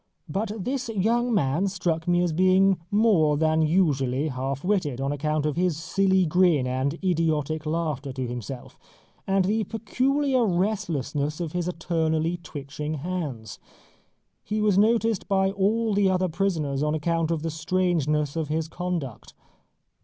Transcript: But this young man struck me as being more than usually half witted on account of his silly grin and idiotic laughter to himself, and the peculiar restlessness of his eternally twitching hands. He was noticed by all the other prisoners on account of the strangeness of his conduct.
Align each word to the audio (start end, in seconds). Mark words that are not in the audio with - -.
But 0.27 0.51
this 0.57 0.89
young 0.89 1.31
man 1.31 1.67
struck 1.67 2.07
me 2.07 2.23
as 2.23 2.33
being 2.33 2.79
more 2.89 3.37
than 3.37 3.61
usually 3.61 4.29
half 4.29 4.63
witted 4.63 4.99
on 4.99 5.11
account 5.11 5.45
of 5.45 5.55
his 5.57 5.77
silly 5.77 6.25
grin 6.25 6.65
and 6.65 6.95
idiotic 7.03 7.67
laughter 7.67 8.11
to 8.13 8.25
himself, 8.25 8.79
and 9.27 9.45
the 9.45 9.63
peculiar 9.65 10.43
restlessness 10.43 11.39
of 11.39 11.51
his 11.51 11.67
eternally 11.67 12.37
twitching 12.37 12.95
hands. 12.95 13.59
He 14.43 14.59
was 14.59 14.75
noticed 14.75 15.27
by 15.27 15.51
all 15.51 15.93
the 15.93 16.09
other 16.09 16.27
prisoners 16.29 16.81
on 16.81 16.95
account 16.95 17.29
of 17.29 17.43
the 17.43 17.51
strangeness 17.51 18.35
of 18.35 18.47
his 18.47 18.67
conduct. 18.67 19.35